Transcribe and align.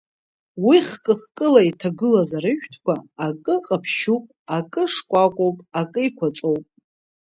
Уи 0.65 0.77
хкы-хкыла 0.87 1.61
иҭагылаз 1.69 2.31
арыжәтәқәа, 2.37 2.95
акы 3.25 3.55
ҟаԥшьуп, 3.65 4.25
акы 4.57 4.83
шкәакәоуп, 4.93 5.57
акы 5.79 5.99
еиқәаҵәоуп. 6.03 6.65